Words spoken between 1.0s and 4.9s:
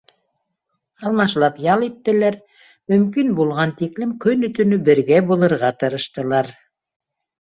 Алмашлап ял иттеләр, мөмкин булған тиклем көнө-төнө